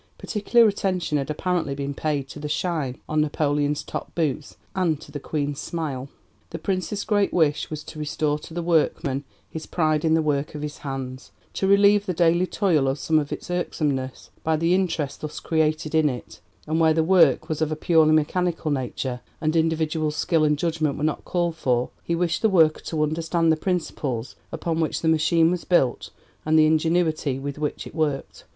[0.17, 5.11] Particular attention had apparently been paid to the 'shine' on Napoleon's top boots and to
[5.11, 6.09] the Queen's smile!
[6.49, 10.55] The Prince's great wish was to restore to the workman his pride in the work
[10.55, 14.73] of his hands, to relieve the daily toil of some of its irksomeness by the
[14.73, 19.21] interest thus created in it, and, where the work was of a purely mechanical nature,
[19.39, 23.51] and individual skill and judgment were not called for, he wished the worker to understand
[23.51, 26.09] the principles upon which the machine was built
[26.43, 28.45] and the ingenuity with which it worked.